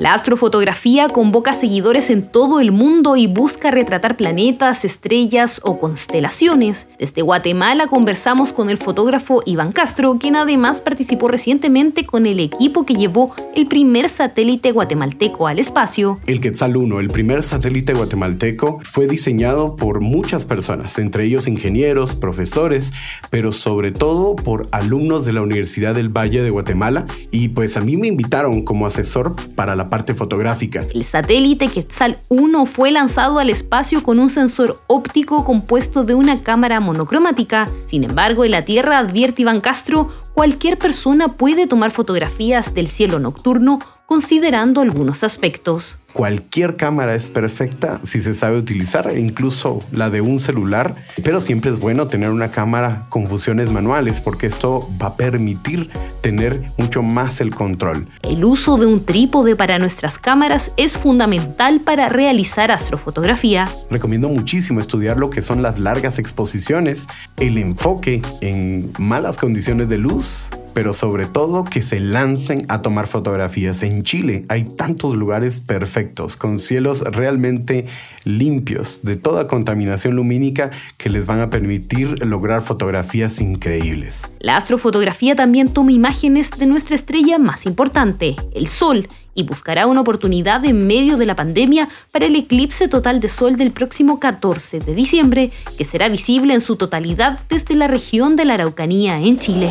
[0.00, 6.88] La astrofotografía convoca seguidores en todo el mundo y busca retratar planetas, estrellas o constelaciones.
[6.98, 12.86] Desde Guatemala conversamos con el fotógrafo Iván Castro, quien además participó recientemente con el equipo
[12.86, 16.18] que llevó el primer satélite guatemalteco al espacio.
[16.26, 22.16] El Quetzal 1, el primer satélite guatemalteco, fue diseñado por muchas personas, entre ellos ingenieros,
[22.16, 22.94] profesores,
[23.28, 27.82] pero sobre todo por alumnos de la Universidad del Valle de Guatemala y pues a
[27.82, 30.86] mí me invitaron como asesor para la parte fotográfica.
[30.94, 36.42] El satélite Quetzal 1 fue lanzado al espacio con un sensor óptico compuesto de una
[36.42, 37.68] cámara monocromática.
[37.84, 43.18] Sin embargo, en la Tierra, advierte Iván Castro, cualquier persona puede tomar fotografías del cielo
[43.18, 43.80] nocturno
[44.10, 46.00] considerando algunos aspectos.
[46.12, 51.70] Cualquier cámara es perfecta si se sabe utilizar, incluso la de un celular, pero siempre
[51.70, 55.90] es bueno tener una cámara con funciones manuales porque esto va a permitir
[56.22, 58.04] tener mucho más el control.
[58.22, 63.68] El uso de un trípode para nuestras cámaras es fundamental para realizar astrofotografía.
[63.90, 69.98] Recomiendo muchísimo estudiar lo que son las largas exposiciones, el enfoque en malas condiciones de
[69.98, 73.82] luz pero sobre todo que se lancen a tomar fotografías.
[73.82, 77.86] En Chile hay tantos lugares perfectos, con cielos realmente
[78.24, 84.22] limpios de toda contaminación lumínica que les van a permitir lograr fotografías increíbles.
[84.38, 90.00] La astrofotografía también toma imágenes de nuestra estrella más importante, el Sol, y buscará una
[90.00, 94.80] oportunidad en medio de la pandemia para el eclipse total de sol del próximo 14
[94.80, 99.38] de diciembre, que será visible en su totalidad desde la región de la Araucanía en
[99.38, 99.70] Chile.